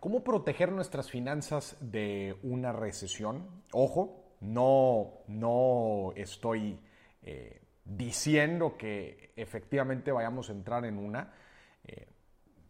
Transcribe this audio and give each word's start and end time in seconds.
¿Cómo 0.00 0.22
proteger 0.22 0.70
nuestras 0.70 1.10
finanzas 1.10 1.76
de 1.80 2.36
una 2.44 2.70
recesión? 2.72 3.64
Ojo, 3.72 4.36
no, 4.40 5.24
no 5.26 6.12
estoy 6.14 6.78
eh, 7.22 7.62
diciendo 7.84 8.76
que 8.78 9.32
efectivamente 9.34 10.12
vayamos 10.12 10.50
a 10.50 10.52
entrar 10.52 10.84
en 10.84 10.98
una. 10.98 11.34
Eh, 11.84 12.06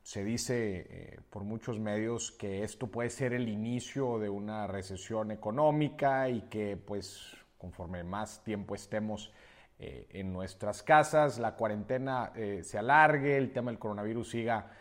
se 0.02 0.24
dice 0.24 0.86
eh, 0.88 1.20
por 1.28 1.44
muchos 1.44 1.78
medios 1.78 2.32
que 2.32 2.62
esto 2.62 2.86
puede 2.86 3.10
ser 3.10 3.34
el 3.34 3.50
inicio 3.50 4.18
de 4.18 4.30
una 4.30 4.66
recesión 4.66 5.30
económica 5.30 6.30
y 6.30 6.48
que 6.48 6.78
pues 6.78 7.36
conforme 7.58 8.04
más 8.04 8.42
tiempo 8.42 8.74
estemos 8.74 9.32
en 9.80 10.32
nuestras 10.32 10.82
casas, 10.82 11.38
la 11.38 11.54
cuarentena 11.54 12.32
se 12.62 12.78
alargue, 12.78 13.36
el 13.36 13.52
tema 13.52 13.70
del 13.70 13.78
coronavirus 13.78 14.28
siga 14.28 14.72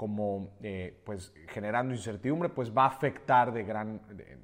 como 0.00 0.56
eh, 0.62 0.98
pues 1.04 1.30
generando 1.48 1.92
incertidumbre, 1.92 2.48
pues 2.48 2.74
va 2.74 2.84
a 2.84 2.86
afectar 2.86 3.52
de 3.52 3.64
gran, 3.64 4.00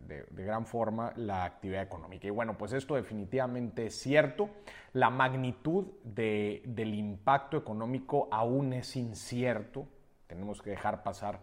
de, 0.06 0.44
gran 0.44 0.66
forma 0.66 1.14
la 1.16 1.44
actividad 1.44 1.80
económica. 1.80 2.26
Y 2.26 2.30
bueno, 2.30 2.58
pues 2.58 2.74
esto 2.74 2.94
definitivamente 2.94 3.86
es 3.86 3.98
cierto. 3.98 4.50
La 4.92 5.08
magnitud 5.08 5.86
del 6.04 6.94
impacto 6.94 7.56
económico 7.56 8.28
aún 8.30 8.74
es 8.74 8.96
incierto. 8.96 9.88
Tenemos 10.26 10.60
que 10.60 10.68
dejar 10.68 11.02
pasar 11.02 11.40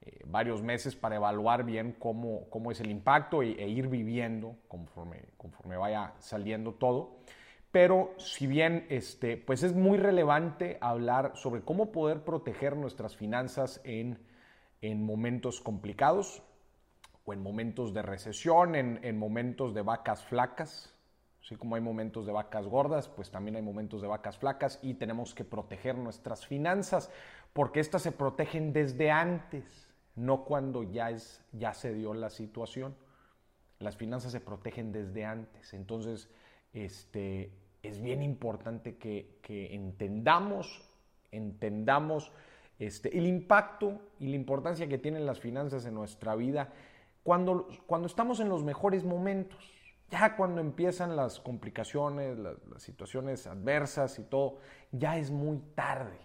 eh, 0.00 0.22
varios 0.26 0.60
meses 0.60 0.96
para 0.96 1.14
evaluar 1.14 1.62
bien 1.62 1.94
cómo, 2.00 2.50
cómo 2.50 2.72
es 2.72 2.80
el 2.80 2.90
impacto 2.90 3.44
e, 3.44 3.52
e 3.62 3.68
ir 3.68 3.86
viviendo 3.86 4.56
conforme, 4.66 5.22
conforme 5.36 5.76
vaya 5.76 6.14
saliendo 6.18 6.72
todo. 6.72 7.18
Pero 7.72 8.14
si 8.18 8.46
bien 8.46 8.86
este, 8.90 9.38
pues 9.38 9.62
es 9.62 9.74
muy 9.74 9.96
relevante 9.96 10.76
hablar 10.82 11.32
sobre 11.34 11.62
cómo 11.62 11.90
poder 11.90 12.22
proteger 12.22 12.76
nuestras 12.76 13.16
finanzas 13.16 13.80
en, 13.84 14.18
momentos 14.82 15.60
complicados 15.60 16.42
o 17.24 17.32
en 17.32 17.42
momentos 17.42 17.94
de 17.94 18.02
recesión, 18.02 18.74
en, 18.74 19.18
momentos 19.18 19.72
de 19.72 19.80
vacas 19.80 20.22
flacas, 20.22 20.94
así 21.40 21.56
como 21.56 21.76
hay 21.76 21.80
momentos 21.80 22.26
de 22.26 22.32
vacas 22.32 22.66
gordas, 22.66 23.08
pues 23.08 23.30
también 23.30 23.56
hay 23.56 23.62
momentos 23.62 24.02
de 24.02 24.08
vacas 24.08 24.36
flacas 24.36 24.78
y 24.82 24.94
tenemos 24.94 25.34
que 25.34 25.44
proteger 25.44 25.96
nuestras 25.96 26.46
finanzas 26.46 27.10
porque 27.54 27.80
estas 27.80 28.02
se 28.02 28.12
protegen 28.12 28.74
desde 28.74 29.10
antes, 29.10 29.88
no 30.14 30.44
cuando 30.44 30.82
ya, 30.82 31.10
es, 31.10 31.42
ya 31.52 31.72
se 31.72 31.94
dio 31.94 32.12
la 32.12 32.28
situación. 32.28 32.94
Las 33.78 33.96
finanzas 33.96 34.32
se 34.32 34.40
protegen 34.40 34.92
desde 34.92 35.24
antes. 35.24 35.72
Entonces, 35.72 36.28
este, 36.72 37.52
es 37.82 38.00
bien 38.00 38.22
importante 38.22 38.96
que, 38.96 39.40
entendamos, 39.74 40.82
entendamos 41.32 42.32
este, 42.78 43.16
el 43.18 43.26
impacto 43.26 44.00
y 44.20 44.28
la 44.28 44.36
importancia 44.36 44.88
que 44.88 44.98
tienen 44.98 45.26
las 45.26 45.40
finanzas 45.40 45.84
en 45.84 45.94
nuestra 45.94 46.36
vida 46.36 46.72
cuando, 47.24 47.68
cuando 47.86 48.06
estamos 48.06 48.40
en 48.40 48.48
los 48.48 48.62
mejores 48.62 49.04
momentos. 49.04 49.72
Ya 50.10 50.36
cuando 50.36 50.60
empiezan 50.60 51.16
las 51.16 51.40
complicaciones, 51.40 52.38
las, 52.38 52.56
las 52.66 52.82
situaciones 52.82 53.46
adversas 53.46 54.18
y 54.18 54.24
todo, 54.24 54.58
ya 54.92 55.16
es 55.16 55.30
muy 55.30 55.58
tarde. 55.74 56.18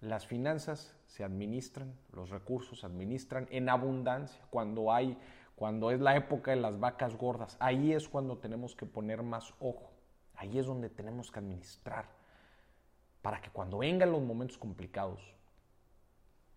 Las 0.00 0.26
finanzas 0.26 0.94
se 1.06 1.24
administran, 1.24 1.94
los 2.12 2.28
recursos 2.28 2.80
se 2.80 2.86
administran 2.86 3.48
en 3.50 3.70
abundancia 3.70 4.40
cuando 4.50 4.92
hay, 4.92 5.16
cuando 5.56 5.90
es 5.90 6.00
la 6.00 6.14
época 6.14 6.50
de 6.50 6.58
las 6.58 6.78
vacas 6.78 7.16
gordas. 7.16 7.56
Ahí 7.58 7.92
es 7.92 8.08
cuando 8.08 8.36
tenemos 8.36 8.76
que 8.76 8.84
poner 8.84 9.22
más 9.22 9.54
ojo. 9.60 9.93
Ahí 10.44 10.58
es 10.58 10.66
donde 10.66 10.90
tenemos 10.90 11.30
que 11.30 11.38
administrar 11.38 12.04
para 13.22 13.40
que 13.40 13.48
cuando 13.48 13.78
vengan 13.78 14.12
los 14.12 14.20
momentos 14.20 14.58
complicados 14.58 15.34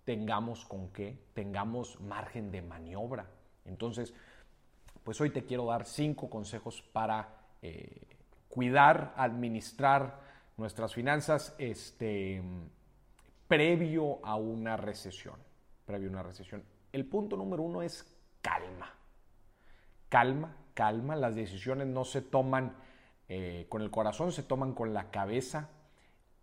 tengamos 0.03 0.65
con 0.65 0.89
qué, 0.91 1.17
tengamos 1.33 1.97
margen 2.01 2.51
de 2.51 2.61
maniobra. 2.61 3.31
Entonces, 3.63 4.13
pues 5.05 5.21
hoy 5.21 5.29
te 5.29 5.45
quiero 5.45 5.67
dar 5.67 5.85
cinco 5.85 6.29
consejos 6.29 6.81
para 6.81 7.29
eh, 7.61 8.17
cuidar, 8.49 9.13
administrar 9.15 10.19
nuestras 10.57 10.93
finanzas 10.93 11.55
este, 11.57 12.43
previo 13.47 14.19
a 14.21 14.35
una 14.35 14.75
recesión. 14.75 15.35
Previo 15.85 16.09
a 16.09 16.11
una 16.11 16.23
recesión. 16.23 16.61
El 16.91 17.05
punto 17.05 17.37
número 17.37 17.63
uno 17.63 17.81
es 17.81 18.05
calma. 18.41 18.93
Calma, 20.09 20.57
calma. 20.73 21.15
Las 21.15 21.35
decisiones 21.35 21.87
no 21.87 22.03
se 22.03 22.21
toman 22.21 22.75
eh, 23.29 23.65
con 23.67 23.81
el 23.81 23.91
corazón, 23.91 24.31
se 24.31 24.43
toman 24.43 24.73
con 24.73 24.93
la 24.93 25.11
cabeza. 25.11 25.69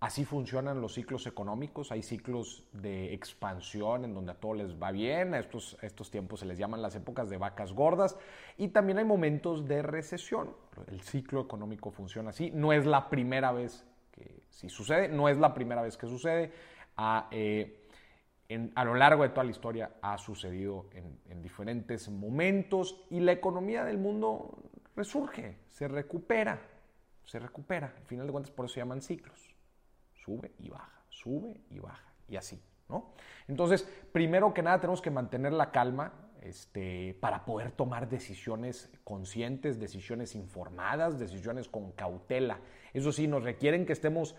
Así 0.00 0.26
funcionan 0.26 0.82
los 0.82 0.94
ciclos 0.94 1.26
económicos. 1.26 1.90
Hay 1.90 2.02
ciclos 2.02 2.64
de 2.72 3.14
expansión 3.14 4.04
en 4.04 4.12
donde 4.12 4.32
a 4.32 4.34
todos 4.34 4.58
les 4.58 4.74
va 4.74 4.92
bien. 4.92 5.32
A 5.32 5.38
estos, 5.38 5.78
estos 5.80 6.10
tiempos 6.10 6.40
se 6.40 6.46
les 6.46 6.58
llaman 6.58 6.82
las 6.82 6.94
épocas 6.94 7.30
de 7.30 7.38
vacas 7.38 7.72
gordas. 7.72 8.18
Y 8.58 8.68
también 8.68 8.98
hay 8.98 9.06
momentos 9.06 9.66
de 9.66 9.80
recesión. 9.80 10.54
El 10.88 11.00
ciclo 11.00 11.40
económico 11.40 11.90
funciona 11.90 12.30
así. 12.30 12.50
No 12.50 12.74
es 12.74 12.84
la 12.84 13.08
primera 13.08 13.52
vez 13.52 13.86
que 14.10 14.42
sí 14.50 14.68
sucede. 14.68 15.08
No 15.08 15.30
es 15.30 15.38
la 15.38 15.54
primera 15.54 15.80
vez 15.80 15.96
que 15.96 16.06
sucede. 16.06 16.52
A, 16.98 17.28
eh, 17.30 17.88
a 18.74 18.84
lo 18.84 18.94
largo 18.94 19.22
de 19.22 19.30
toda 19.30 19.44
la 19.44 19.52
historia 19.52 19.92
ha 20.02 20.18
sucedido 20.18 20.90
en 20.92 21.40
diferentes 21.40 22.10
momentos. 22.10 23.06
Y 23.08 23.20
la 23.20 23.32
economía 23.32 23.86
del 23.86 23.96
mundo 23.96 24.58
resurge, 24.94 25.56
se 25.68 25.88
recupera 25.88 26.73
se 27.24 27.38
recupera. 27.38 27.94
Al 27.96 28.06
final 28.06 28.26
de 28.26 28.32
cuentas, 28.32 28.52
por 28.52 28.66
eso 28.66 28.74
se 28.74 28.80
llaman 28.80 29.02
ciclos. 29.02 29.54
Sube 30.14 30.52
y 30.58 30.68
baja, 30.70 31.04
sube 31.08 31.60
y 31.70 31.78
baja, 31.78 32.12
y 32.28 32.36
así, 32.36 32.62
¿no? 32.88 33.12
Entonces, 33.46 33.88
primero 34.12 34.54
que 34.54 34.62
nada, 34.62 34.80
tenemos 34.80 35.02
que 35.02 35.10
mantener 35.10 35.52
la 35.52 35.70
calma 35.70 36.12
este, 36.40 37.16
para 37.20 37.44
poder 37.44 37.72
tomar 37.72 38.08
decisiones 38.08 38.90
conscientes, 39.02 39.80
decisiones 39.80 40.34
informadas, 40.34 41.18
decisiones 41.18 41.68
con 41.68 41.92
cautela. 41.92 42.60
Eso 42.92 43.12
sí, 43.12 43.26
nos 43.26 43.42
requieren 43.42 43.86
que 43.86 43.92
estemos 43.92 44.34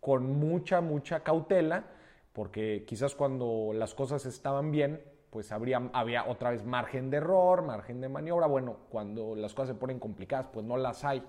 con 0.00 0.38
mucha, 0.38 0.80
mucha 0.80 1.20
cautela, 1.20 1.84
porque 2.32 2.84
quizás 2.86 3.14
cuando 3.14 3.72
las 3.74 3.94
cosas 3.94 4.26
estaban 4.26 4.70
bien, 4.70 5.02
pues 5.30 5.52
habría, 5.52 5.90
había 5.92 6.26
otra 6.26 6.50
vez 6.50 6.64
margen 6.64 7.10
de 7.10 7.18
error, 7.18 7.62
margen 7.62 8.00
de 8.00 8.08
maniobra. 8.08 8.46
Bueno, 8.46 8.76
cuando 8.88 9.34
las 9.34 9.52
cosas 9.54 9.74
se 9.74 9.80
ponen 9.80 9.98
complicadas, 9.98 10.46
pues 10.46 10.64
no 10.64 10.76
las 10.76 11.04
hay. 11.04 11.22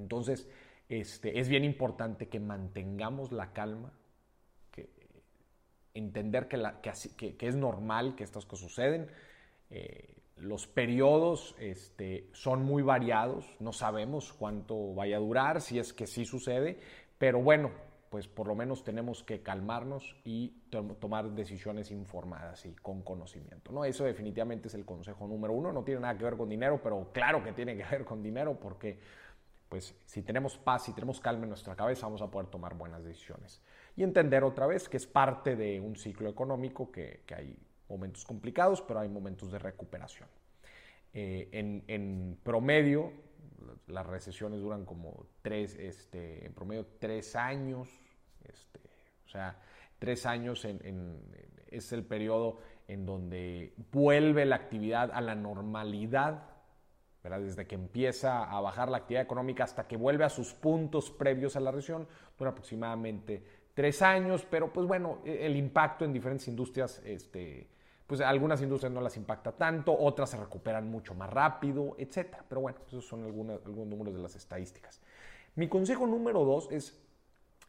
Entonces, 0.00 0.48
este, 0.88 1.38
es 1.38 1.48
bien 1.48 1.64
importante 1.64 2.28
que 2.28 2.40
mantengamos 2.40 3.30
la 3.32 3.52
calma, 3.52 3.92
que, 4.72 4.90
entender 5.94 6.48
que, 6.48 6.56
la, 6.56 6.80
que, 6.80 7.36
que, 7.36 7.46
es 7.46 7.56
normal 7.56 8.16
que 8.16 8.24
estas 8.24 8.46
cosas 8.46 8.68
suceden. 8.68 9.08
Eh, 9.70 10.16
los 10.36 10.66
periodos 10.66 11.54
este, 11.58 12.28
son 12.32 12.64
muy 12.64 12.82
variados, 12.82 13.46
no 13.60 13.72
sabemos 13.72 14.32
cuánto 14.32 14.94
vaya 14.94 15.16
a 15.16 15.20
durar, 15.20 15.60
si 15.60 15.78
es 15.78 15.92
que 15.92 16.06
sí 16.06 16.24
sucede, 16.24 16.78
pero 17.18 17.42
bueno, 17.42 17.70
pues 18.10 18.26
por 18.26 18.48
lo 18.48 18.56
menos 18.56 18.82
tenemos 18.82 19.22
que 19.22 19.40
calmarnos 19.40 20.16
y 20.24 20.48
tomar 20.70 21.30
decisiones 21.30 21.92
informadas 21.92 22.66
y 22.66 22.74
con 22.74 23.02
conocimiento. 23.02 23.70
¿no? 23.70 23.84
Eso 23.84 24.04
definitivamente 24.04 24.66
es 24.66 24.74
el 24.74 24.84
consejo 24.84 25.28
número 25.28 25.52
uno, 25.52 25.72
no 25.72 25.84
tiene 25.84 26.00
nada 26.00 26.18
que 26.18 26.24
ver 26.24 26.36
con 26.36 26.48
dinero, 26.48 26.80
pero 26.82 27.10
claro 27.12 27.44
que 27.44 27.52
tiene 27.52 27.76
que 27.76 27.84
ver 27.84 28.04
con 28.04 28.20
dinero 28.20 28.58
porque 28.58 28.98
pues 29.70 29.94
si 30.04 30.22
tenemos 30.22 30.58
paz, 30.58 30.84
si 30.84 30.92
tenemos 30.92 31.20
calma 31.20 31.44
en 31.44 31.50
nuestra 31.50 31.76
cabeza, 31.76 32.06
vamos 32.06 32.20
a 32.22 32.28
poder 32.28 32.48
tomar 32.48 32.74
buenas 32.74 33.04
decisiones. 33.04 33.62
Y 33.96 34.02
entender 34.02 34.42
otra 34.42 34.66
vez 34.66 34.88
que 34.88 34.96
es 34.96 35.06
parte 35.06 35.54
de 35.54 35.80
un 35.80 35.94
ciclo 35.94 36.28
económico, 36.28 36.90
que, 36.90 37.22
hay 37.34 37.56
momentos 37.88 38.24
complicados, 38.24 38.82
pero 38.82 38.98
hay 38.98 39.08
momentos 39.08 39.52
de 39.52 39.60
recuperación. 39.60 40.28
Eh, 41.14 41.48
en, 41.52 42.36
promedio, 42.42 43.12
las 43.86 44.04
recesiones 44.06 44.60
duran 44.60 44.84
como 44.84 45.26
tres, 45.40 45.76
este, 45.76 46.46
en 46.46 46.52
promedio 46.52 46.86
tres 46.98 47.36
años, 47.36 47.88
este, 48.42 48.80
o 49.24 49.28
sea, 49.28 49.56
tres 50.00 50.26
años 50.26 50.66
es 51.68 51.92
el 51.92 52.02
periodo 52.02 52.58
en 52.88 53.06
donde 53.06 53.72
vuelve 53.92 54.44
la 54.46 54.56
actividad 54.56 55.12
a 55.12 55.20
la 55.20 55.36
normalidad 55.36 56.42
desde 57.22 57.66
que 57.66 57.74
empieza 57.74 58.44
a 58.44 58.60
bajar 58.60 58.90
la 58.90 58.98
actividad 58.98 59.22
económica 59.22 59.64
hasta 59.64 59.86
que 59.86 59.96
vuelve 59.96 60.24
a 60.24 60.30
sus 60.30 60.54
puntos 60.54 61.10
previos 61.10 61.54
a 61.56 61.60
la 61.60 61.70
recesión, 61.70 62.08
dura 62.38 62.50
aproximadamente 62.50 63.42
tres 63.74 64.02
años, 64.02 64.46
pero 64.48 64.72
pues 64.72 64.86
bueno, 64.86 65.18
e, 65.24 65.46
el 65.46 65.56
impacto 65.56 66.04
en 66.04 66.12
diferentes 66.12 66.48
industrias, 66.48 67.02
este, 67.04 67.68
pues 68.06 68.20
algunas 68.20 68.60
industrias 68.62 68.92
no 68.92 69.00
las 69.00 69.16
impacta 69.16 69.52
tanto, 69.52 69.96
otras 69.96 70.30
se 70.30 70.36
recuperan 70.36 70.90
mucho 70.90 71.14
más 71.14 71.30
rápido, 71.30 71.94
etc. 71.98 72.36
Pero 72.48 72.62
bueno, 72.62 72.78
esos 72.88 73.06
son 73.06 73.24
algunos, 73.24 73.60
algunos 73.64 73.86
números 73.86 74.14
de 74.14 74.20
las 74.20 74.34
estadísticas. 74.34 75.00
Mi 75.56 75.68
consejo 75.68 76.06
número 76.06 76.44
dos 76.44 76.68
es, 76.70 76.98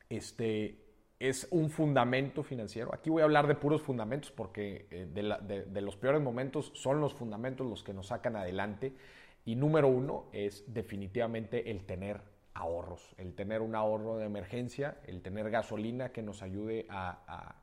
este, 0.10 0.82
es 1.20 1.48
un 1.52 1.70
fundamento 1.70 2.42
financiero. 2.42 2.94
Aquí 2.94 3.10
voy 3.10 3.22
a 3.22 3.26
hablar 3.26 3.48
de 3.48 3.56
puros 3.56 3.82
fundamentos 3.82 4.32
porque 4.32 4.88
eh, 4.90 5.08
de 5.12 5.82
los 5.82 5.96
peores 5.96 6.22
momentos 6.22 6.72
son 6.74 7.02
los 7.02 7.14
fundamentos 7.14 7.68
los 7.68 7.84
que 7.84 7.94
nos 7.94 8.08
sacan 8.08 8.36
adelante. 8.36 8.94
Y 9.46 9.56
número 9.56 9.88
uno 9.88 10.30
es 10.32 10.64
definitivamente 10.72 11.72
el 11.72 11.86
tener 11.86 12.22
ahorros, 12.54 13.14
el 13.18 13.34
tener 13.34 13.62
un 13.62 13.76
ahorro 13.76 14.18
de 14.18 14.26
emergencia, 14.26 14.98
el 15.06 15.22
tener 15.22 15.50
gasolina 15.50 16.12
que 16.12 16.22
nos 16.22 16.42
ayude 16.42 16.86
a, 16.90 17.56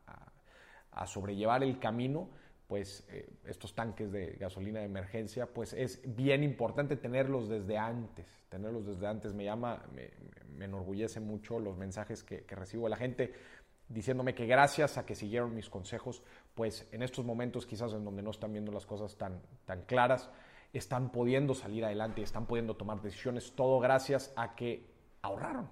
sobrellevar 1.07 1.63
el 1.63 1.79
camino 1.79 2.29
pues 2.67 3.07
eh, 3.09 3.27
estos 3.47 3.75
tanques 3.75 4.13
de 4.13 4.33
gasolina 4.33 4.81
de 4.81 4.85
emergencia, 4.85 5.47
pues 5.47 5.73
es 5.73 6.03
bien 6.17 6.43
importante 6.43 6.97
tenerlos 6.97 7.49
desde 7.49 7.79
antes, 7.79 8.27
tenerlos 8.51 8.85
desde 8.85 9.07
antes. 9.07 9.33
Me 9.33 9.45
llama, 9.45 9.83
me, 9.95 10.11
enorgullece 10.63 11.19
mucho 11.21 11.59
los 11.61 11.79
mensajes 11.79 12.23
que, 12.23 12.45
recibo 12.49 12.85
de 12.85 12.91
la 12.91 12.97
gente 12.97 13.33
diciéndome 13.89 14.35
que 14.35 14.45
gracias 14.45 14.99
a 14.99 15.07
que 15.07 15.15
siguieron 15.15 15.55
mis 15.55 15.71
consejos, 15.71 16.23
pues 16.55 16.87
en 16.93 17.03
estos 17.03 17.25
momentos 17.25 17.65
quizás 17.65 17.95
en 17.95 18.05
donde 18.05 18.23
no 18.23 18.31
están 18.31 18.53
viendo 18.53 18.71
las 18.71 18.85
cosas 18.85 19.17
tan, 19.17 19.41
tan 19.65 19.85
claras, 19.85 20.29
están 20.73 21.11
pudiendo 21.11 21.55
salir 21.55 21.85
adelante, 21.85 22.23
están 22.23 22.47
pudiendo 22.47 22.77
tomar 22.77 23.01
decisiones, 23.01 23.53
todo 23.53 23.81
gracias 23.81 24.33
a 24.37 24.55
que 24.55 24.87
ahorraron. 25.23 25.69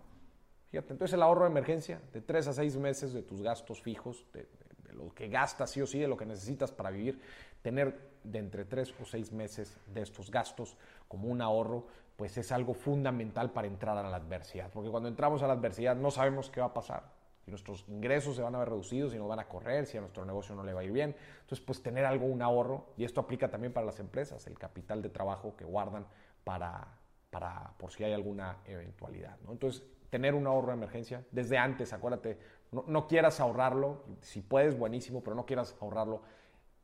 Fíjate, 0.71 0.93
entonces 0.93 1.15
el 1.15 1.23
ahorro 1.23 1.45
de 1.45 1.51
emergencia 1.51 2.01
de 2.13 2.21
tres 2.21 2.49
a 2.49 2.53
seis 2.53 2.77
meses 2.77 3.13
de 3.13 3.23
tus 3.23 3.43
gastos 3.43 3.81
fijos, 3.81 4.27
de, 4.33 4.49
lo 4.93 5.15
que 5.15 5.29
gastas 5.29 5.71
sí 5.71 5.83
o 5.83 5.87
sí, 5.87 5.99
de 5.99 6.09
lo 6.09 6.17
que 6.17 6.25
necesitas 6.25 6.73
para 6.73 6.91
vivir, 6.91 7.21
tener 7.63 8.17
de 8.25 8.39
entre 8.39 8.65
tres 8.65 8.95
o 9.01 9.05
seis 9.05 9.31
meses 9.33 9.77
de 9.93 10.03
estos 10.03 10.31
gastos 10.31 10.77
como 11.07 11.29
un 11.29 11.43
ahorro, 11.43 11.87
pues 12.17 12.37
es 12.39 12.51
algo 12.51 12.73
fundamental 12.73 13.53
para 13.53 13.67
entrar 13.67 13.97
a 13.99 14.09
la 14.09 14.17
adversidad. 14.17 14.71
Porque 14.73 14.91
cuando 14.91 15.09
entramos 15.09 15.43
a 15.43 15.47
la 15.47 15.53
adversidad 15.53 15.95
no 15.97 16.11
sabemos 16.11 16.51
qué 16.51 16.61
va 16.61 16.67
a 16.67 16.75
pasar. 16.75 17.05
Si 17.47 17.53
nuestros 17.53 17.85
ingresos 17.87 18.35
se 18.35 18.43
van 18.43 18.57
a 18.57 18.59
ver 18.59 18.71
reducidos, 18.71 19.13
si 19.13 19.19
nos 19.19 19.29
van 19.29 19.39
a 19.39 19.47
correr, 19.47 19.87
si 19.87 19.97
a 19.97 20.01
nuestro 20.01 20.25
negocio 20.25 20.57
no 20.57 20.65
le 20.65 20.75
va 20.75 20.81
a 20.81 20.85
ir 20.85 20.91
bien. 20.91 21.15
Entonces, 21.43 21.61
pues 21.65 21.81
tener 21.81 22.05
algo, 22.05 22.27
un 22.27 22.43
ahorro, 22.43 22.89
y 22.97 23.05
esto 23.05 23.21
aplica 23.21 23.49
también 23.49 23.73
para 23.73 23.87
las 23.87 24.01
empresas, 24.01 24.45
el 24.49 24.59
capital 24.59 25.01
de 25.01 25.11
trabajo 25.11 25.55
que 25.57 25.65
guardan 25.65 26.09
para, 26.43 26.89
para 27.31 27.73
por 27.79 27.93
si 27.93 28.03
hay 28.03 28.15
alguna 28.15 28.57
eventualidad. 28.65 29.39
¿no? 29.45 29.53
Entonces, 29.53 29.85
tener 30.11 30.35
un 30.35 30.49
ahorro 30.49 30.69
de 30.69 30.73
emergencia 30.73 31.25
desde 31.31 31.57
antes, 31.57 31.93
acuérdate, 31.93 32.37
no, 32.73 33.07
quieras 33.07 33.39
ahorrarlo, 33.39 34.03
si 34.23 34.41
puedes, 34.41 34.77
buenísimo, 34.77 35.23
pero 35.23 35.37
no 35.37 35.47
quieras 35.47 35.77
ahorrarlo 35.81 36.23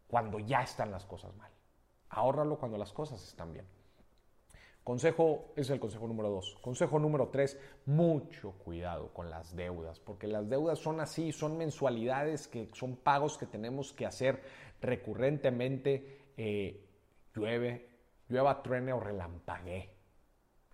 cuando 0.07 0.39
ya 0.39 0.63
están 0.63 0.93
las 0.93 1.05
cosas 1.07 1.35
mal. 1.35 1.51
Ahórralo 2.09 2.57
cuando 2.57 2.79
las 2.79 2.93
cosas 2.93 3.21
están 3.27 3.53
bien. 3.53 3.67
Consejo, 4.85 5.53
es 5.55 5.71
el 5.71 5.79
consejo 5.79 6.09
número 6.09 6.29
dos. 6.29 6.57
Consejo 6.61 6.99
número 6.99 7.29
tres, 7.29 7.59
mucho 7.87 8.53
cuidado 8.65 9.13
con 9.13 9.31
las 9.31 9.55
deudas, 9.55 10.01
porque 10.01 10.27
las 10.27 10.49
deudas 10.49 10.81
son 10.81 11.01
así, 11.01 11.31
son 11.31 11.57
mensualidades 11.57 12.49
que 12.49 12.69
son 12.75 12.97
pagos 12.97 13.39
que 13.39 13.47
tenemos 13.47 13.93
que 13.93 14.07
hacer 14.07 14.43
recurrentemente, 14.81 16.33
eh, 16.37 16.85
llueve, 17.33 17.89
llueva, 18.29 18.61
truene 18.63 18.93
o 18.93 18.99
relampaguee. 18.99 19.91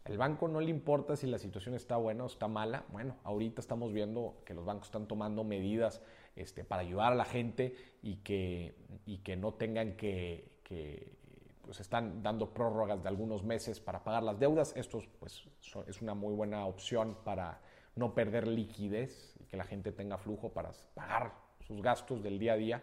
El 0.06 0.16
banco 0.16 0.48
no 0.48 0.62
le 0.62 0.70
importa 0.70 1.16
si 1.16 1.26
la 1.26 1.38
situación 1.38 1.74
está 1.74 1.98
buena 1.98 2.24
o 2.24 2.28
está 2.28 2.48
mala. 2.48 2.86
Bueno, 2.90 3.16
ahorita 3.24 3.60
estamos 3.60 3.92
viendo 3.92 4.42
que 4.46 4.54
los 4.54 4.64
bancos 4.64 4.88
están 4.88 5.06
tomando 5.06 5.44
medidas 5.44 6.00
este, 6.34 6.64
para 6.64 6.80
ayudar 6.80 7.12
a 7.12 7.14
la 7.14 7.26
gente 7.26 7.76
y 8.00 8.16
que, 8.16 8.74
y 9.04 9.18
que 9.18 9.36
no 9.36 9.52
tengan 9.52 9.98
que, 9.98 10.62
pues 11.68 11.80
están 11.80 12.22
dando 12.22 12.54
prórrogas 12.54 13.02
de 13.02 13.10
algunos 13.10 13.44
meses 13.44 13.78
para 13.78 14.02
pagar 14.02 14.22
las 14.22 14.38
deudas. 14.38 14.72
Esto 14.74 15.02
pues, 15.18 15.46
es 15.86 16.00
una 16.00 16.14
muy 16.14 16.32
buena 16.32 16.64
opción 16.64 17.18
para 17.24 17.60
no 17.94 18.14
perder 18.14 18.48
liquidez 18.48 19.36
y 19.38 19.44
que 19.44 19.58
la 19.58 19.64
gente 19.64 19.92
tenga 19.92 20.16
flujo 20.16 20.50
para 20.50 20.70
pagar 20.94 21.34
sus 21.60 21.82
gastos 21.82 22.22
del 22.22 22.38
día 22.38 22.54
a 22.54 22.56
día. 22.56 22.82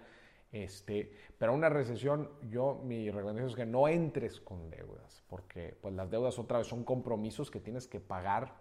Este, 0.52 1.12
pero 1.36 1.56
una 1.56 1.68
recesión, 1.68 2.30
yo 2.48 2.80
mi 2.84 3.10
recomendación 3.10 3.50
es 3.50 3.56
que 3.56 3.66
no 3.66 3.88
entres 3.88 4.40
con 4.40 4.70
deudas, 4.70 5.24
porque 5.30 5.76
pues 5.82 5.96
las 5.96 6.12
deudas 6.12 6.38
otra 6.38 6.60
vez 6.60 6.68
son 6.68 6.84
compromisos 6.84 7.50
que 7.50 7.60
tienes 7.60 7.88
que 7.88 8.00
pagar, 8.00 8.54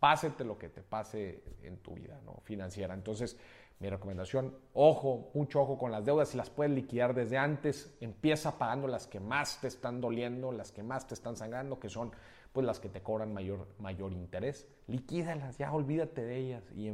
pásete 0.00 0.44
lo 0.44 0.58
que 0.58 0.68
te 0.68 0.82
pase 0.82 1.42
en 1.62 1.78
tu 1.78 1.94
vida 1.94 2.20
¿no? 2.26 2.42
financiera. 2.42 2.92
Entonces, 2.92 3.38
mi 3.80 3.88
recomendación, 3.88 4.56
ojo, 4.72 5.30
mucho 5.34 5.60
ojo 5.60 5.78
con 5.78 5.90
las 5.90 6.04
deudas, 6.04 6.28
si 6.28 6.36
las 6.36 6.48
puedes 6.48 6.72
liquidar 6.72 7.14
desde 7.14 7.36
antes, 7.36 7.94
empieza 8.00 8.56
pagando 8.56 8.88
las 8.88 9.06
que 9.06 9.20
más 9.20 9.60
te 9.60 9.68
están 9.68 10.00
doliendo, 10.00 10.52
las 10.52 10.72
que 10.72 10.82
más 10.82 11.06
te 11.06 11.14
están 11.14 11.36
sangrando, 11.36 11.78
que 11.78 11.88
son 11.88 12.12
pues 12.52 12.64
las 12.64 12.78
que 12.78 12.88
te 12.88 13.02
cobran 13.02 13.34
mayor, 13.34 13.66
mayor 13.78 14.12
interés. 14.12 14.68
Liquídalas, 14.86 15.58
ya 15.58 15.72
olvídate 15.72 16.24
de 16.24 16.36
ellas. 16.36 16.64
Y 16.76 16.88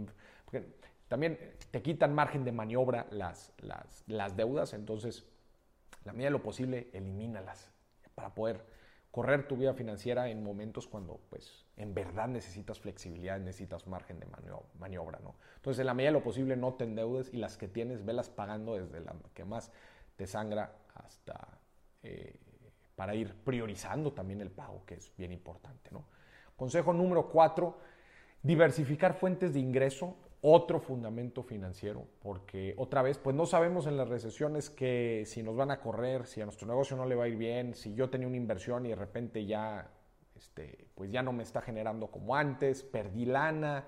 también 1.07 1.39
te 1.71 1.83
quitan 1.83 2.15
margen 2.15 2.45
de 2.45 2.53
maniobra 2.53 3.07
las, 3.11 3.53
las, 4.07 4.37
deudas, 4.37 4.73
entonces, 4.73 5.27
la 6.05 6.13
medida 6.13 6.29
de 6.29 6.31
lo 6.31 6.43
posible, 6.43 6.89
elimínalas 6.95 7.69
para 8.15 8.35
poder 8.35 8.65
correr 9.11 9.49
tu 9.49 9.57
vida 9.57 9.75
financiera 9.75 10.29
en 10.29 10.43
momentos 10.43 10.87
cuando, 10.87 11.21
pues, 11.31 11.67
en 11.77 11.95
verdad 11.95 12.29
necesitas 12.29 12.79
flexibilidad, 12.79 13.41
necesitas 13.41 13.87
margen 13.87 14.21
de 14.21 14.27
maniobra, 14.79 15.19
¿no? 15.21 15.35
Entonces, 15.57 15.81
en 15.81 15.87
la 15.87 15.95
medida 15.95 16.11
de 16.11 16.19
lo 16.19 16.23
posible, 16.23 16.57
no 16.57 16.75
te 16.75 16.85
endeudes 16.85 17.33
y 17.35 17.39
las 17.39 17.57
que 17.57 17.67
tienes, 17.67 18.05
velas 18.05 18.31
pagando 18.31 18.75
desde 18.77 19.01
la 19.01 19.15
que 19.35 19.45
más 19.45 19.73
te 20.17 20.27
sangra 20.27 20.77
hasta 20.95 21.59
eh, 22.03 22.37
para 22.95 23.15
ir 23.15 23.35
priorizando 23.35 24.13
también 24.13 24.41
el 24.43 24.51
pago, 24.51 24.85
que 24.85 24.95
es 24.95 25.13
bien 25.17 25.33
importante, 25.33 25.91
¿no? 25.91 26.05
Consejo 26.57 26.93
número 26.93 27.31
cuatro, 27.31 27.79
diversificar 28.43 29.15
fuentes 29.15 29.55
de 29.55 29.61
ingreso 29.61 30.17
otro 30.43 30.81
fundamento 30.81 31.43
financiero, 31.43 32.07
porque 32.23 32.75
otra 32.79 33.03
vez, 33.03 33.19
pues 33.19 33.37
no 33.37 33.45
sabemos 33.45 33.87
en 33.87 33.97
las 33.97 34.09
recesiones 34.09 34.71
que 34.71 35.25
si 35.27 35.43
nos 35.43 35.57
van 35.57 35.71
a 35.71 35.81
correr, 35.81 36.27
si 36.27 36.41
a 36.41 36.45
nuestro 36.45 36.67
negocio 36.67 36.97
no 36.97 37.05
le 37.05 37.15
va 37.15 37.25
a 37.25 37.29
ir 37.29 37.37
bien, 37.37 37.75
si 37.75 37.95
yo 37.95 38.09
tenía 38.09 38.27
una 38.27 38.37
inversión 38.37 38.87
y 38.87 38.91
de 38.91 38.97
repente 38.97 39.45
ya, 39.45 39.91
este, 40.35 40.87
pues 40.95 41.11
ya 41.11 41.23
no 41.23 41.33
me 41.33 41.43
está 41.43 41.61
generando 41.61 42.07
como 42.07 42.37
antes, 42.37 42.83
perdí 42.83 43.27
lana, 43.27 43.85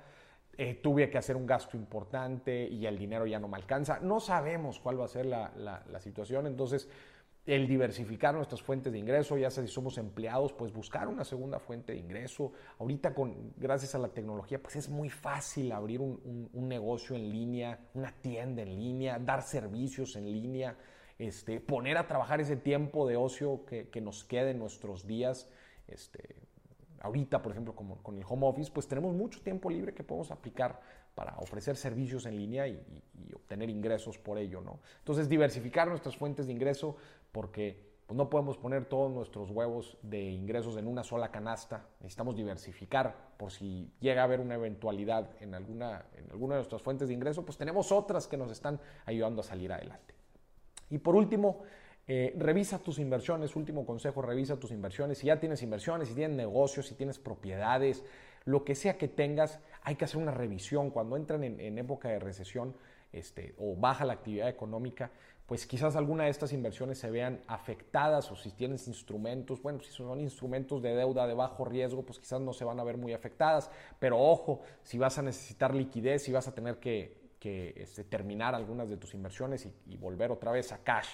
eh, 0.58 0.74
tuve 0.74 1.08
que 1.08 1.16
hacer 1.16 1.36
un 1.36 1.46
gasto 1.46 1.78
importante 1.78 2.68
y 2.68 2.84
el 2.84 2.98
dinero 2.98 3.26
ya 3.26 3.38
no 3.38 3.48
me 3.48 3.56
alcanza. 3.56 4.00
No 4.00 4.20
sabemos 4.20 4.78
cuál 4.78 5.00
va 5.00 5.06
a 5.06 5.08
ser 5.08 5.24
la, 5.24 5.50
la 5.56 6.00
situación, 6.00 6.46
entonces 6.46 6.86
el 7.44 7.66
diversificar 7.66 8.34
nuestras 8.34 8.62
fuentes 8.62 8.92
de 8.92 8.98
ingreso, 8.98 9.36
ya 9.36 9.50
sea 9.50 9.64
si 9.66 9.72
somos 9.72 9.98
empleados, 9.98 10.52
pues 10.52 10.72
buscar 10.72 11.08
una 11.08 11.24
segunda 11.24 11.58
fuente 11.58 11.92
de 11.92 11.98
ingreso. 11.98 12.52
Ahorita, 12.78 13.14
con, 13.14 13.52
gracias 13.56 13.96
a 13.96 13.98
la 13.98 14.08
tecnología, 14.08 14.62
pues 14.62 14.76
es 14.76 14.88
muy 14.88 15.10
fácil 15.10 15.72
abrir 15.72 16.00
un, 16.00 16.50
negocio 16.68 17.16
en 17.16 17.30
línea, 17.30 17.80
una 17.94 18.12
tienda 18.12 18.62
en 18.62 18.76
línea, 18.76 19.18
dar 19.18 19.42
servicios 19.42 20.14
en 20.14 20.32
línea, 20.32 20.76
este, 21.18 21.60
poner 21.60 21.98
a 21.98 22.06
trabajar 22.06 22.40
ese 22.40 22.56
tiempo 22.56 23.08
de 23.08 23.16
ocio 23.16 23.64
que, 23.66 24.00
nos 24.00 24.22
quede 24.22 24.50
en 24.50 24.60
nuestros 24.60 25.04
días. 25.04 25.48
Este, 25.88 26.36
ahorita, 27.00 27.42
por 27.42 27.50
ejemplo, 27.50 27.74
como 27.74 28.00
con 28.04 28.16
el 28.18 28.24
home 28.26 28.46
office, 28.46 28.70
pues 28.72 28.86
tenemos 28.86 29.14
mucho 29.14 29.40
tiempo 29.42 29.68
libre 29.68 29.94
que 29.94 30.04
podemos 30.04 30.30
aplicar 30.30 30.80
para 31.14 31.36
ofrecer 31.38 31.76
servicios 31.76 32.26
en 32.26 32.36
línea 32.36 32.66
y, 32.66 32.80
obtener 33.34 33.70
ingresos 33.70 34.18
por 34.18 34.38
ello, 34.38 34.60
¿no? 34.60 34.80
Entonces, 34.98 35.28
diversificar 35.28 35.88
nuestras 35.88 36.16
fuentes 36.16 36.46
de 36.46 36.52
ingreso 36.52 36.96
porque 37.32 37.92
pues, 38.06 38.16
no 38.16 38.30
podemos 38.30 38.56
poner 38.56 38.84
todos 38.84 39.10
nuestros 39.10 39.50
huevos 39.50 39.96
de 40.02 40.22
ingresos 40.30 40.76
en 40.76 40.86
una 40.86 41.02
sola 41.02 41.30
canasta. 41.30 41.86
Necesitamos 42.00 42.36
diversificar 42.36 43.32
por 43.36 43.50
si 43.50 43.90
llega 44.00 44.22
a 44.22 44.24
haber 44.24 44.40
una 44.40 44.54
eventualidad 44.54 45.30
en 45.40 45.54
alguna, 45.54 46.06
en 46.16 46.30
alguna 46.30 46.54
de 46.54 46.58
nuestras 46.60 46.82
fuentes 46.82 47.08
de 47.08 47.14
ingreso, 47.14 47.44
pues 47.44 47.58
tenemos 47.58 47.90
otras 47.90 48.26
que 48.26 48.36
nos 48.36 48.50
están 48.50 48.80
ayudando 49.06 49.40
a 49.40 49.44
salir 49.44 49.72
adelante. 49.72 50.14
Y 50.90 50.98
por 50.98 51.16
último, 51.16 51.62
eh, 52.06 52.34
revisa 52.36 52.78
tus 52.78 52.98
inversiones. 52.98 53.56
Último 53.56 53.86
consejo, 53.86 54.22
revisa 54.22 54.58
tus 54.58 54.70
inversiones. 54.72 55.18
Si 55.18 55.28
ya 55.28 55.38
tienes 55.38 55.62
inversiones, 55.62 56.08
si 56.08 56.14
tienes 56.14 56.36
negocios, 56.36 56.86
si 56.86 56.94
tienes 56.94 57.18
propiedades, 57.18 58.04
lo 58.44 58.64
que 58.64 58.74
sea 58.74 58.98
que 58.98 59.08
tengas, 59.08 59.60
hay 59.84 59.96
que 59.96 60.04
hacer 60.04 60.20
una 60.20 60.32
revisión. 60.32 60.90
Cuando 60.90 61.16
entran 61.16 61.44
en, 61.44 61.78
época 61.78 62.08
de 62.08 62.18
recesión 62.18 62.74
este, 63.12 63.54
o 63.58 63.76
baja 63.76 64.04
la 64.04 64.14
actividad 64.14 64.48
económica, 64.48 65.10
pues 65.46 65.66
quizás 65.66 65.96
alguna 65.96 66.24
de 66.24 66.30
estas 66.30 66.52
inversiones 66.52 66.98
se 66.98 67.10
vean 67.10 67.42
afectadas 67.46 68.30
o 68.30 68.36
si 68.36 68.52
tienes 68.52 68.88
instrumentos, 68.88 69.60
bueno, 69.60 69.80
si 69.80 69.90
son 69.90 70.20
instrumentos 70.20 70.80
de 70.80 70.94
deuda 70.94 71.26
de 71.26 71.34
bajo 71.34 71.64
riesgo, 71.64 72.02
pues 72.04 72.18
quizás 72.18 72.40
no 72.40 72.52
se 72.52 72.64
van 72.64 72.80
a 72.80 72.84
ver 72.84 72.96
muy 72.96 73.12
afectadas, 73.12 73.70
pero 73.98 74.18
ojo, 74.18 74.62
si 74.82 74.98
vas 74.98 75.18
a 75.18 75.22
necesitar 75.22 75.74
liquidez, 75.74 76.22
si 76.22 76.32
vas 76.32 76.48
a 76.48 76.54
tener 76.54 76.78
que, 76.78 77.20
este, 77.76 78.04
terminar 78.04 78.54
algunas 78.54 78.88
de 78.88 78.96
tus 78.96 79.14
inversiones 79.14 79.68
y, 79.86 79.96
volver 79.96 80.30
otra 80.30 80.52
vez 80.52 80.72
a 80.72 80.78
cash 80.78 81.08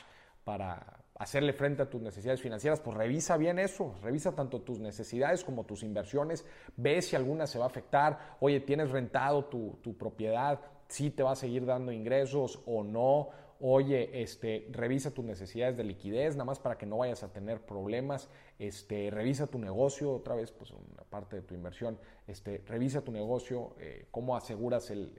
para 0.44 0.98
hacerle 1.18 1.52
frente 1.52 1.82
a 1.82 1.90
tus 1.90 2.00
necesidades 2.00 2.40
financieras, 2.40 2.80
pues 2.80 2.96
revisa 2.96 3.37
bien 3.37 3.58
eso, 3.58 3.94
revisa 4.02 4.34
tanto 4.34 4.60
tus 4.60 4.78
necesidades 4.78 5.44
como 5.44 5.64
tus 5.64 5.82
inversiones, 5.82 6.46
ve 6.76 7.02
si 7.02 7.16
alguna 7.16 7.46
se 7.46 7.58
va 7.58 7.64
a 7.64 7.68
afectar, 7.68 8.37
oye, 8.40 8.60
tienes 8.60 8.90
rentado 8.90 9.46
tu, 9.46 9.78
tu 9.82 9.96
propiedad, 9.96 10.60
si 10.88 11.10
te 11.10 11.22
va 11.22 11.32
a 11.32 11.37
seguir 11.37 11.66
dando 11.66 11.92
ingresos 11.92 12.60
o 12.66 12.82
no, 12.82 13.30
oye, 13.60 14.22
este, 14.22 14.68
revisa 14.70 15.12
tus 15.12 15.25
necesidades 15.25 15.76
de 15.76 15.84
liquidez, 15.84 16.34
nada 16.34 16.44
más 16.44 16.58
para 16.60 16.78
que 16.78 16.87
no 16.87 16.98
vayas 16.98 17.22
a 17.22 17.32
tener 17.32 17.60
problemas, 17.60 18.28
este, 18.58 19.10
revisa 19.10 19.46
tu 19.46 19.58
negocio, 19.58 20.12
otra 20.12 20.34
vez, 20.34 20.52
pues 20.52 20.70
una 20.70 21.02
parte 21.08 21.37
de 21.37 21.42
tu 21.42 21.54
inversión, 21.54 21.98
este, 22.26 22.62
revisa 22.66 23.02
tu 23.02 23.12
negocio, 23.12 23.75
eh, 23.80 24.06
cómo 24.10 24.37
aseguras 24.37 24.90
el, 24.90 25.12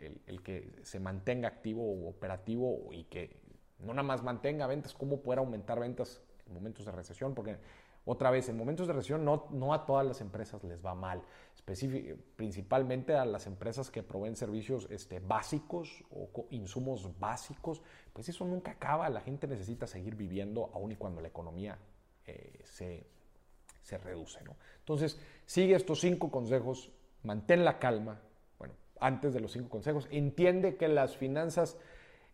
que 0.43 0.71
se 0.83 0.99
mantenga 0.99 1.47
activo 1.47 1.83
o 1.83 2.09
operativo 2.09 2.93
y 2.93 3.03
que 3.05 3.37
no 3.79 3.93
nada 3.93 4.03
más 4.03 4.23
mantenga 4.23 4.67
ventas, 4.67 4.93
cómo 4.93 5.21
poder 5.21 5.39
aumentar 5.39 5.79
ventas 5.79 6.21
en 6.45 6.53
momentos 6.53 6.85
de 6.85 6.91
recesión, 6.91 7.33
porque 7.33 7.57
Otra 8.05 8.31
vez, 8.31 8.49
en 8.49 8.57
momentos 8.57 8.87
de 8.87 8.93
recesión 8.93 9.23
no, 9.23 9.45
no 9.51 9.71
a 9.73 9.85
todas 9.85 10.05
las 10.05 10.19
empresas 10.21 10.63
les 10.63 10.83
va 10.83 10.95
mal, 10.95 11.21
principalmente 12.35 13.13
a 13.13 13.23
las 13.23 13.45
empresas 13.45 13.91
que 13.91 14.01
proveen 14.01 14.35
servicios 14.35 14.87
este, 14.89 15.19
básicos 15.19 16.03
o 16.09 16.47
insumos 16.49 17.19
básicos, 17.19 17.83
pues 18.11 18.27
eso 18.29 18.45
nunca 18.45 18.71
acaba, 18.71 19.09
la 19.09 19.21
gente 19.21 19.45
necesita 19.47 19.85
seguir 19.85 20.15
viviendo 20.15 20.71
aun 20.73 20.91
y 20.91 20.95
cuando 20.95 21.21
la 21.21 21.27
economía 21.27 21.77
eh, 22.25 22.61
se, 22.63 23.05
se, 23.81 23.97
reduce. 23.99 24.43
¿no? 24.43 24.55
Entonces, 24.79 25.19
sigue 25.45 25.75
estos 25.75 25.99
cinco 25.99 26.31
consejos, 26.31 26.91
mantén 27.21 27.63
la 27.63 27.77
calma, 27.77 28.19
bueno, 28.57 28.73
antes 28.99 29.35
de 29.35 29.39
los 29.39 29.51
cinco 29.51 29.69
consejos, 29.69 30.07
entiende 30.09 30.77
que 30.77 30.87
las 30.87 31.15
finanzas 31.15 31.77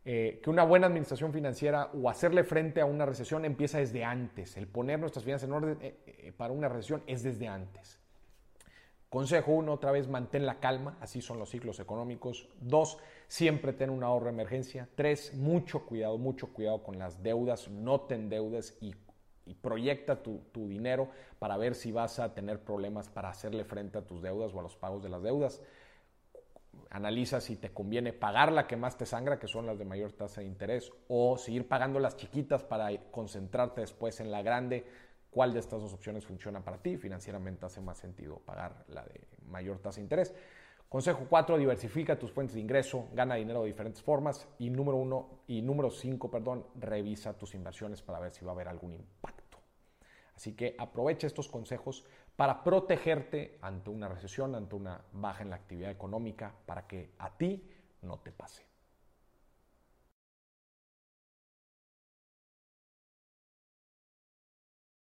eh, 0.08 0.40
que 0.44 0.52
una 0.52 0.64
buena 0.64 0.86
administración 0.86 1.34
financiera 1.34 1.90
o 2.00 2.12
hacerle 2.12 2.44
frente 2.44 2.80
a 2.80 2.86
una 2.86 3.08
recesión 3.08 3.44
empieza 3.44 3.80
desde 3.80 4.04
antes. 4.04 4.56
El 4.56 4.68
poner 4.68 5.00
nuestras 5.00 5.26
finanzas 5.26 5.50
en 5.50 5.54
orden 5.54 5.78
eh, 5.82 5.96
eh, 6.06 6.32
para 6.32 6.54
una 6.54 6.70
recesión 6.70 7.02
es 7.08 7.24
desde 7.24 7.48
antes. 7.48 8.00
Consejo 9.10 9.54
uno, 9.54 9.74
otra 9.74 9.92
vez, 9.92 10.08
mantén 10.08 10.46
la 10.46 10.60
calma, 10.60 10.96
así 11.02 11.22
son 11.22 11.40
los 11.40 11.50
ciclos 11.50 11.80
económicos. 11.80 12.48
Dos, 12.62 13.00
siempre 13.28 13.74
ten 13.74 13.90
un 13.90 14.04
ahorro 14.04 14.26
de 14.26 14.34
emergencia. 14.34 14.88
Tres, 14.94 15.34
mucho 15.34 15.88
cuidado, 15.88 16.20
mucho 16.20 16.54
cuidado 16.54 16.84
con 16.84 17.00
las 17.00 17.24
deudas, 17.24 17.68
no 17.70 18.02
te 18.02 18.14
endeudes 18.14 18.78
y, 18.82 18.94
y 19.48 19.56
proyecta 19.56 20.22
tu, 20.22 20.38
tu, 20.52 20.68
dinero 20.68 21.10
para 21.40 21.58
ver 21.58 21.74
si 21.74 21.92
vas 21.92 22.20
a 22.20 22.36
tener 22.36 22.60
problemas 22.60 23.10
para 23.10 23.30
hacerle 23.30 23.64
frente 23.64 23.98
a 23.98 24.02
tus 24.06 24.22
deudas 24.22 24.54
o 24.54 24.60
a 24.60 24.64
los 24.64 24.76
pagos 24.76 25.02
de 25.02 25.10
las 25.10 25.24
deudas 25.24 25.64
analiza 26.89 27.41
si 27.41 27.55
te 27.55 27.72
conviene 27.72 28.13
pagar 28.13 28.51
la 28.51 28.67
que 28.67 28.77
más 28.77 28.98
te 28.98 29.05
sangra, 29.05 29.39
que 29.39 29.48
son 29.48 29.65
las 29.65 29.77
de 29.77 29.86
mayor 29.86 30.12
tasa 30.13 30.41
de 30.41 30.48
interés, 30.48 30.91
o 31.08 31.38
seguir 31.38 31.67
pagando 31.67 32.00
las 32.00 32.15
chiquitas 32.15 32.63
para 32.63 32.89
concentrarte 33.12 33.82
después 33.82 34.20
en 34.20 34.32
la 34.32 34.41
grande. 34.41 34.86
¿Cuál 35.29 35.53
de 35.53 35.60
estas 35.60 35.82
dos 35.82 35.94
opciones 35.94 36.25
funciona 36.25 36.63
para 36.63 36.77
ti? 36.77 36.98
Financieramente 36.98 37.65
hace 37.65 37.82
más 37.82 37.98
sentido 37.98 38.39
pagar 38.39 38.86
la 38.88 39.03
de 39.03 39.22
mayor 39.48 39.79
tasa 39.79 39.98
de 39.98 40.03
interés. 40.03 40.34
Consejo 40.88 41.25
4, 41.29 41.58
diversifica 41.58 42.17
tus 42.17 42.32
fuentes 42.32 42.55
de 42.55 42.62
ingreso, 42.62 43.10
gana 43.13 43.36
dinero 43.36 43.62
de 43.62 43.67
diferentes 43.67 44.01
formas. 44.01 44.48
Y 44.60 44.70
número 44.70 44.98
uno, 44.98 45.41
y 45.48 45.62
número 45.62 45.89
5, 45.89 46.32
perdón, 46.32 46.65
revisa 46.75 47.34
tus 47.34 47.53
inversiones 47.53 48.01
para 48.01 48.20
ver 48.20 48.32
si 48.32 48.46
va 48.46 48.51
a 48.51 48.55
haber 48.55 48.70
algún 48.70 48.94
impacto. 48.94 49.45
Así 50.36 50.54
que 50.54 50.75
aprovecha 50.77 51.27
estos 51.27 51.48
consejos 51.48 52.06
para 52.36 52.63
protegerte 52.63 53.58
ante 53.62 53.89
una 53.89 54.10
recesión, 54.10 54.56
ante 54.56 54.75
una 54.75 55.01
baja 55.13 55.44
en 55.44 55.50
la 55.50 55.56
actividad 55.56 55.92
económica, 55.92 56.54
para 56.65 56.86
que 56.88 57.13
a 57.20 57.38
ti 57.38 57.70
no 58.01 58.20
te 58.20 58.32
pase. 58.32 58.65